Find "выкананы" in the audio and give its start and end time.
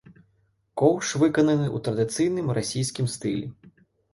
1.25-1.67